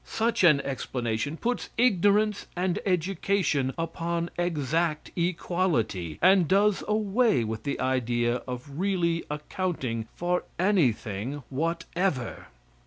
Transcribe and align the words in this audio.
Such 0.03 0.43
an 0.43 0.61
explanation 0.61 1.37
puts 1.37 1.69
ignorance 1.77 2.47
and 2.55 2.79
education 2.87 3.71
upon 3.77 4.31
exact 4.35 5.11
equality, 5.15 6.17
and 6.23 6.47
does 6.47 6.83
away 6.87 7.43
with 7.43 7.61
the 7.65 7.79
idea 7.79 8.37
of 8.47 8.79
really 8.79 9.23
accounting 9.29 10.07
for 10.15 10.45
anything 10.57 11.43
whatever. 11.51 12.47